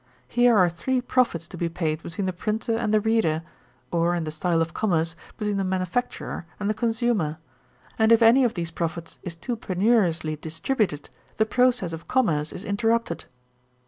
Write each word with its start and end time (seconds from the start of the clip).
Here 0.27 0.57
are 0.57 0.67
three 0.67 0.99
profits 0.99 1.47
to 1.49 1.57
be 1.57 1.69
paid 1.69 2.01
between 2.01 2.25
the 2.25 2.33
printer 2.33 2.73
and 2.75 2.91
the 2.91 2.99
reader, 2.99 3.43
or 3.91 4.15
in 4.15 4.23
the 4.23 4.31
style 4.31 4.59
of 4.59 4.73
commerce, 4.73 5.15
between 5.37 5.57
the 5.57 5.63
manufacturer 5.63 6.47
and 6.59 6.67
the 6.67 6.73
consumer; 6.73 7.37
and 7.99 8.11
if 8.11 8.23
any 8.23 8.43
of 8.43 8.55
these 8.55 8.71
profits 8.71 9.19
is 9.21 9.35
too 9.35 9.55
penuriously 9.55 10.35
distributed, 10.41 11.11
the 11.37 11.45
process 11.45 11.93
of 11.93 12.07
commerce 12.07 12.51
is 12.51 12.65
interrupted. 12.65 13.25